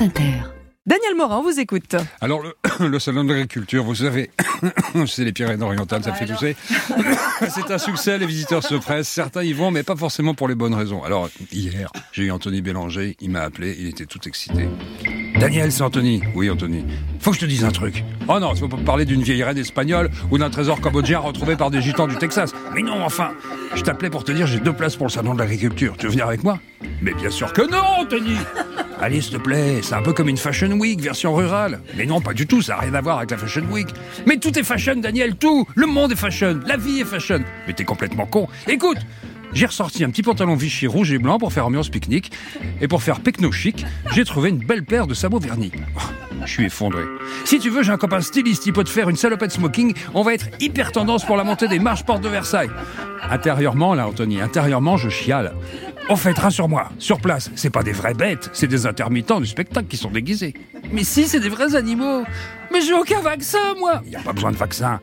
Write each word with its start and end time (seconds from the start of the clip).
France 0.00 0.08
Inter. 0.08 0.32
Daniel 0.86 1.14
Morin, 1.14 1.38
on 1.38 1.42
vous 1.42 1.60
écoute. 1.60 1.94
Alors, 2.22 2.42
le, 2.42 2.54
le 2.88 2.98
salon 2.98 3.22
de 3.22 3.32
l'agriculture, 3.32 3.84
vous 3.84 3.96
savez, 3.96 4.30
c'est 5.06 5.24
les 5.24 5.32
Pyrénées-Orientales, 5.32 6.02
ça 6.02 6.12
me 6.12 6.16
fait 6.16 6.24
tousser. 6.24 6.56
c'est 7.50 7.70
un 7.70 7.76
succès, 7.76 8.16
les 8.16 8.24
visiteurs 8.24 8.62
se 8.62 8.76
pressent. 8.76 9.08
Certains 9.08 9.42
y 9.42 9.52
vont, 9.52 9.70
mais 9.70 9.82
pas 9.82 9.96
forcément 9.96 10.34
pour 10.34 10.48
les 10.48 10.54
bonnes 10.54 10.74
raisons. 10.74 11.04
Alors, 11.04 11.28
hier, 11.52 11.90
j'ai 12.12 12.24
eu 12.24 12.30
Anthony 12.30 12.62
Bélanger, 12.62 13.14
il 13.20 13.30
m'a 13.30 13.42
appelé, 13.42 13.76
il 13.78 13.88
était 13.88 14.06
tout 14.06 14.26
excité. 14.26 14.68
Daniel, 15.40 15.72
c'est 15.72 15.82
Anthony. 15.82 16.20
Oui, 16.34 16.50
Anthony. 16.50 16.84
Faut 17.18 17.30
que 17.30 17.36
je 17.36 17.40
te 17.40 17.46
dise 17.46 17.64
un 17.64 17.70
truc. 17.70 18.04
Oh 18.28 18.38
non, 18.38 18.52
tu 18.52 18.60
vas 18.60 18.68
pas 18.68 18.76
parler 18.76 19.06
d'une 19.06 19.22
vieille 19.22 19.42
reine 19.42 19.56
espagnole 19.56 20.10
ou 20.30 20.36
d'un 20.36 20.50
trésor 20.50 20.82
cambodgien 20.82 21.18
retrouvé 21.18 21.56
par 21.56 21.70
des 21.70 21.80
gitans 21.80 22.06
du 22.06 22.16
Texas. 22.16 22.52
Mais 22.74 22.82
non, 22.82 23.02
enfin 23.02 23.30
Je 23.74 23.80
t'appelais 23.80 24.10
pour 24.10 24.22
te 24.22 24.32
dire 24.32 24.46
j'ai 24.46 24.60
deux 24.60 24.74
places 24.74 24.96
pour 24.96 25.06
le 25.06 25.10
salon 25.10 25.32
de 25.32 25.38
l'agriculture. 25.38 25.94
Tu 25.96 26.04
veux 26.04 26.12
venir 26.12 26.26
avec 26.26 26.44
moi? 26.44 26.58
Mais 27.00 27.14
bien 27.14 27.30
sûr 27.30 27.54
que 27.54 27.62
non, 27.62 27.82
Anthony 28.00 28.36
Allez, 29.00 29.22
s'il 29.22 29.38
te 29.38 29.42
plaît, 29.42 29.80
c'est 29.82 29.94
un 29.94 30.02
peu 30.02 30.12
comme 30.12 30.28
une 30.28 30.36
Fashion 30.36 30.72
Week 30.72 31.00
version 31.00 31.34
rurale. 31.34 31.80
Mais 31.96 32.04
non, 32.04 32.20
pas 32.20 32.34
du 32.34 32.46
tout, 32.46 32.60
ça 32.60 32.74
n'a 32.74 32.80
rien 32.80 32.94
à 32.94 33.00
voir 33.00 33.16
avec 33.16 33.30
la 33.30 33.38
Fashion 33.38 33.64
Week. 33.70 33.88
Mais 34.26 34.36
tout 34.36 34.58
est 34.58 34.62
fashion, 34.62 34.96
Daniel, 34.96 35.36
tout 35.36 35.66
Le 35.74 35.86
monde 35.86 36.12
est 36.12 36.16
fashion, 36.16 36.60
la 36.66 36.76
vie 36.76 37.00
est 37.00 37.06
fashion. 37.06 37.40
Mais 37.66 37.72
t'es 37.72 37.84
complètement 37.84 38.26
con. 38.26 38.46
Écoute 38.68 38.98
j'ai 39.52 39.66
ressorti 39.66 40.04
un 40.04 40.10
petit 40.10 40.22
pantalon 40.22 40.54
Vichy 40.54 40.86
rouge 40.86 41.12
et 41.12 41.18
blanc 41.18 41.38
pour 41.38 41.52
faire 41.52 41.66
ambiance 41.66 41.88
pique-nique. 41.88 42.32
Et 42.80 42.88
pour 42.88 43.02
faire 43.02 43.20
pecno 43.20 43.50
chic, 43.52 43.84
j'ai 44.12 44.24
trouvé 44.24 44.50
une 44.50 44.58
belle 44.58 44.84
paire 44.84 45.06
de 45.06 45.14
sabots 45.14 45.38
vernis. 45.38 45.72
Oh, 45.96 46.00
je 46.44 46.50
suis 46.50 46.64
effondré. 46.64 47.02
Si 47.44 47.58
tu 47.58 47.70
veux, 47.70 47.82
j'ai 47.82 47.92
un 47.92 47.98
copain 47.98 48.20
styliste, 48.20 48.66
il 48.66 48.72
peut 48.72 48.84
te 48.84 48.90
faire 48.90 49.08
une 49.08 49.16
salopette 49.16 49.52
smoking. 49.52 49.94
On 50.14 50.22
va 50.22 50.34
être 50.34 50.46
hyper 50.60 50.92
tendance 50.92 51.24
pour 51.24 51.36
la 51.36 51.44
montée 51.44 51.68
des 51.68 51.78
marches 51.78 52.04
portes 52.04 52.22
de 52.22 52.28
Versailles. 52.28 52.70
Intérieurement, 53.28 53.94
là, 53.94 54.08
Anthony, 54.08 54.40
intérieurement, 54.40 54.96
je 54.96 55.08
chiale. 55.08 55.54
Au 56.10 56.16
fait, 56.16 56.36
rassure-moi, 56.36 56.90
sur 56.98 57.20
place, 57.20 57.52
c'est 57.54 57.70
pas 57.70 57.84
des 57.84 57.92
vraies 57.92 58.14
bêtes, 58.14 58.50
c'est 58.52 58.66
des 58.66 58.84
intermittents 58.84 59.40
du 59.40 59.46
spectacle 59.46 59.86
qui 59.86 59.96
sont 59.96 60.10
déguisés. 60.10 60.54
Mais 60.90 61.04
si, 61.04 61.28
c'est 61.28 61.38
des 61.38 61.48
vrais 61.48 61.76
animaux. 61.76 62.24
Mais 62.72 62.80
j'ai 62.80 62.94
aucun 62.94 63.20
vaccin, 63.20 63.74
moi. 63.78 64.02
Il 64.04 64.10
n'y 64.10 64.16
a 64.16 64.20
pas 64.20 64.32
besoin 64.32 64.50
de 64.50 64.56
vaccin. 64.56 64.98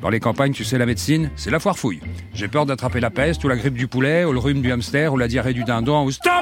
Dans 0.00 0.08
les 0.08 0.20
campagnes, 0.20 0.52
tu 0.52 0.64
sais, 0.64 0.78
la 0.78 0.86
médecine, 0.86 1.30
c'est 1.36 1.50
la 1.50 1.60
foire 1.60 1.78
fouille. 1.78 2.00
J'ai 2.32 2.48
peur 2.48 2.64
d'attraper 2.64 2.98
la 2.98 3.10
peste 3.10 3.44
ou 3.44 3.48
la 3.48 3.56
grippe 3.56 3.74
du 3.74 3.88
poulet 3.88 4.24
ou 4.24 4.32
le 4.32 4.38
rhume 4.38 4.62
du 4.62 4.72
hamster 4.72 5.12
ou 5.12 5.18
la 5.18 5.28
diarrhée 5.28 5.52
du 5.52 5.64
dindon 5.64 6.04
ou 6.04 6.10
stop. 6.10 6.32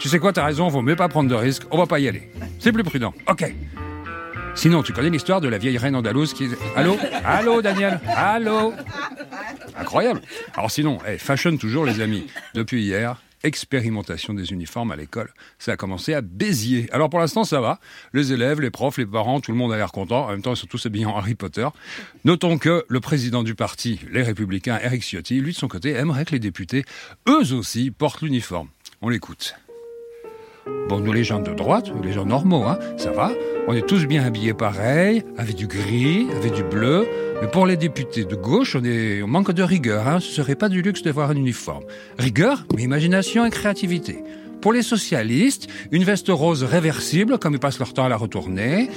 Tu 0.00 0.08
sais 0.08 0.18
quoi, 0.18 0.32
t'as 0.32 0.44
raison, 0.44 0.66
vaut 0.66 0.82
mieux 0.82 0.96
pas 0.96 1.08
prendre 1.08 1.30
de 1.30 1.34
risques, 1.36 1.62
on 1.70 1.78
va 1.78 1.86
pas 1.86 2.00
y 2.00 2.08
aller. 2.08 2.28
C'est 2.58 2.72
plus 2.72 2.82
prudent. 2.82 3.14
Ok. 3.28 3.54
Sinon, 4.56 4.82
tu 4.82 4.92
connais 4.92 5.10
l'histoire 5.10 5.40
de 5.40 5.48
la 5.48 5.58
vieille 5.58 5.78
reine 5.78 5.94
andalouse 5.94 6.32
qui... 6.34 6.48
Allô? 6.76 6.96
Allô, 7.24 7.62
Daniel? 7.62 8.00
Allô? 8.16 8.72
Incroyable. 9.76 10.22
Alors 10.54 10.70
sinon, 10.70 10.98
hey, 11.04 11.18
fashion 11.18 11.56
toujours, 11.56 11.84
les 11.84 12.00
amis. 12.00 12.26
Depuis 12.54 12.82
hier, 12.82 13.20
expérimentation 13.44 14.34
des 14.34 14.52
uniformes 14.52 14.90
à 14.90 14.96
l'école. 14.96 15.32
Ça 15.58 15.72
a 15.72 15.76
commencé 15.76 16.14
à 16.14 16.20
Béziers. 16.20 16.88
Alors 16.92 17.10
pour 17.10 17.20
l'instant, 17.20 17.44
ça 17.44 17.60
va. 17.60 17.78
Les 18.12 18.32
élèves, 18.32 18.60
les 18.60 18.70
profs, 18.70 18.98
les 18.98 19.06
parents, 19.06 19.40
tout 19.40 19.52
le 19.52 19.58
monde 19.58 19.72
a 19.72 19.76
l'air 19.76 19.92
content. 19.92 20.24
En 20.24 20.30
même 20.30 20.42
temps, 20.42 20.54
ils 20.54 20.56
sont 20.56 20.66
tous 20.66 20.86
habillés 20.86 21.06
en 21.06 21.16
Harry 21.16 21.34
Potter. 21.34 21.68
Notons 22.24 22.58
que 22.58 22.84
le 22.88 23.00
président 23.00 23.42
du 23.42 23.54
parti, 23.54 24.00
les 24.10 24.22
Républicains, 24.22 24.80
Eric 24.82 25.02
Ciotti, 25.02 25.40
lui 25.40 25.52
de 25.52 25.58
son 25.58 25.68
côté, 25.68 25.90
aimerait 25.90 26.24
que 26.24 26.32
les 26.32 26.40
députés, 26.40 26.84
eux 27.28 27.54
aussi, 27.54 27.90
portent 27.90 28.22
l'uniforme. 28.22 28.68
On 29.02 29.08
l'écoute. 29.08 29.54
Bon, 30.88 31.00
nous 31.00 31.12
les 31.12 31.24
gens 31.24 31.40
de 31.40 31.52
droite, 31.52 31.90
les 32.02 32.12
gens 32.12 32.26
normaux, 32.26 32.64
hein, 32.64 32.78
ça 32.96 33.10
va. 33.10 33.32
On 33.66 33.74
est 33.74 33.86
tous 33.86 34.06
bien 34.06 34.24
habillés 34.24 34.54
pareil, 34.54 35.22
avec 35.38 35.56
du 35.56 35.66
gris, 35.66 36.26
avec 36.36 36.52
du 36.52 36.62
bleu. 36.62 37.06
Mais 37.40 37.48
pour 37.48 37.66
les 37.66 37.76
députés 37.76 38.24
de 38.24 38.34
gauche, 38.34 38.76
on, 38.76 38.84
est, 38.84 39.22
on 39.22 39.26
manque 39.26 39.52
de 39.52 39.62
rigueur. 39.62 40.06
Hein. 40.06 40.20
Ce 40.20 40.30
serait 40.30 40.54
pas 40.54 40.68
du 40.68 40.82
luxe 40.82 41.02
d'avoir 41.02 41.30
un 41.30 41.36
uniforme. 41.36 41.84
Rigueur, 42.18 42.66
mais 42.76 42.82
imagination 42.82 43.44
et 43.44 43.50
créativité. 43.50 44.22
Pour 44.64 44.72
les 44.72 44.82
socialistes, 44.82 45.68
une 45.92 46.04
veste 46.04 46.28
rose 46.30 46.64
réversible, 46.64 47.38
comme 47.38 47.52
ils 47.52 47.60
passent 47.60 47.78
leur 47.78 47.92
temps 47.92 48.06
à 48.06 48.08
la 48.08 48.16
retourner. 48.16 48.88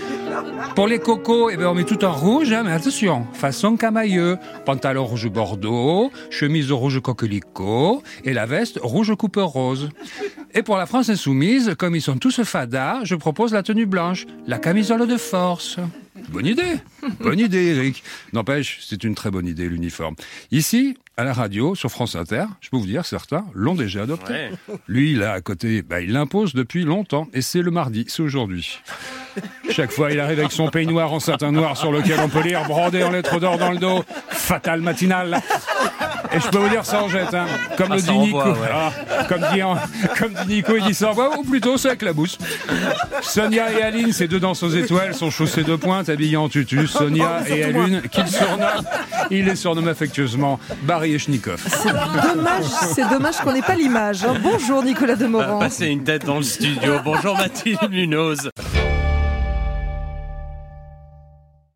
Pour 0.77 0.87
les 0.87 0.97
cocos, 0.97 1.49
eh 1.49 1.57
ben, 1.57 1.67
on 1.67 1.73
met 1.73 1.83
tout 1.83 2.05
en 2.05 2.13
rouge, 2.13 2.53
hein, 2.53 2.63
mais 2.63 2.71
attention, 2.71 3.27
façon 3.33 3.75
camailleux. 3.75 4.37
Pantalon 4.65 5.03
rouge 5.03 5.27
bordeaux, 5.27 6.09
chemise 6.29 6.71
rouge 6.71 7.01
coquelicot, 7.01 8.01
et 8.23 8.31
la 8.31 8.45
veste 8.45 8.79
rouge 8.81 9.13
coupe 9.17 9.35
rose. 9.35 9.89
Et 10.53 10.63
pour 10.63 10.77
la 10.77 10.85
France 10.85 11.09
insoumise, 11.09 11.75
comme 11.77 11.97
ils 11.97 12.01
sont 12.01 12.17
tous 12.17 12.41
fadas, 12.43 13.03
je 13.03 13.15
propose 13.15 13.51
la 13.51 13.61
tenue 13.61 13.85
blanche, 13.85 14.25
la 14.47 14.59
camisole 14.59 15.05
de 15.05 15.17
force. 15.17 15.79
Bonne 16.29 16.45
idée 16.45 16.77
Bonne 17.19 17.39
idée, 17.39 17.75
Eric. 17.75 18.03
N'empêche, 18.31 18.79
c'est 18.87 19.03
une 19.03 19.15
très 19.15 19.31
bonne 19.31 19.45
idée, 19.45 19.67
l'uniforme. 19.67 20.15
Ici, 20.49 20.97
à 21.19 21.23
la 21.23 21.33
radio, 21.33 21.73
sur 21.73 21.89
France 21.89 22.15
Inter, 22.15 22.45
je 22.61 22.69
peux 22.69 22.77
vous 22.77 22.85
dire, 22.85 23.03
certains 23.03 23.43
l'ont 23.55 23.73
déjà 23.73 24.03
adopté. 24.03 24.33
Ouais. 24.33 24.51
Lui, 24.87 25.15
là, 25.15 25.33
à 25.33 25.41
côté, 25.41 25.81
bah, 25.81 25.99
il 25.99 26.13
l'impose 26.13 26.53
depuis 26.53 26.83
longtemps. 26.83 27.27
Et 27.33 27.41
c'est 27.41 27.63
le 27.63 27.71
mardi, 27.71 28.05
c'est 28.07 28.21
aujourd'hui. 28.21 28.79
Chaque 29.71 29.91
fois, 29.91 30.11
il 30.11 30.19
arrive 30.19 30.39
avec 30.39 30.51
son 30.51 30.69
peignoir 30.69 31.11
en 31.11 31.19
satin 31.19 31.51
noir 31.51 31.75
sur 31.75 31.91
lequel 31.91 32.19
on 32.19 32.29
peut 32.29 32.43
lire, 32.43 32.65
brandé 32.67 33.01
en 33.01 33.09
lettres 33.09 33.39
d'or 33.39 33.57
dans 33.57 33.71
le 33.71 33.79
dos, 33.79 34.03
fatal 34.29 34.81
matinal. 34.81 35.41
Et 36.33 36.39
je 36.39 36.47
peux 36.49 36.57
vous 36.57 36.69
dire, 36.69 36.85
ça 36.85 37.01
en 37.03 37.09
jette, 37.09 37.33
hein. 37.33 37.45
Comme 37.77 37.87
Ah, 37.91 37.95
le 37.95 38.01
ça 38.01 38.11
dit 38.11 38.17
Nico. 38.17 38.37
ouais. 38.43 38.69
Ah, 38.71 38.91
comme, 39.29 39.41
dit, 39.53 39.61
comme 40.19 40.33
dit 40.45 40.55
Nico, 40.55 40.75
il 40.77 40.83
dit 40.83 40.93
ça 40.93 41.09
envoie, 41.11 41.37
ou 41.37 41.43
plutôt 41.43 41.77
c'est 41.77 41.87
avec 41.89 42.01
la 42.01 42.13
bouche. 42.13 42.37
Sonia 43.21 43.71
et 43.71 43.81
Aline, 43.83 44.11
ces 44.13 44.27
deux 44.27 44.39
danseuses 44.39 44.75
étoiles, 44.75 45.13
sont 45.13 45.31
chaussées 45.31 45.63
de 45.63 45.75
pointe, 45.75 46.09
habillées 46.09 46.37
en 46.37 46.49
tutu. 46.49 46.87
Sonia 46.87 47.41
et 47.47 47.63
Aline, 47.63 48.01
qu'il 48.11 48.27
surnomme, 48.27 48.83
il 49.31 49.45
les 49.45 49.55
surnomme 49.55 49.87
affectueusement 49.87 50.59
Barry 50.83 51.13
et 51.13 51.19
Schnikov. 51.19 51.61
Dommage, 51.85 52.63
c'est 52.93 53.09
dommage 53.09 53.37
qu'on 53.37 53.53
n'ait 53.53 53.61
pas 53.61 53.75
l'image. 53.75 54.23
hein. 54.23 54.35
Bonjour 54.41 54.83
Nicolas 54.83 55.15
Demorand. 55.15 55.59
Passer 55.59 55.87
une 55.87 56.03
tête 56.03 56.25
dans 56.25 56.37
le 56.37 56.43
studio. 56.43 56.95
Bonjour 57.03 57.35
Mathilde 57.37 57.79
Munoz. 57.89 58.49